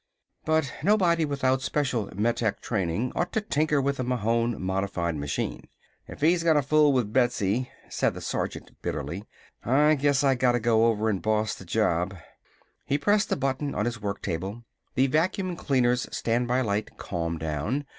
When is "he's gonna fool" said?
6.21-6.91